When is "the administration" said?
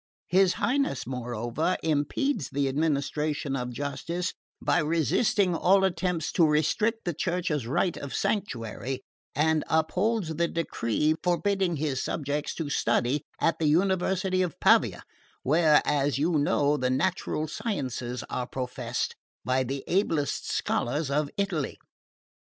2.49-3.55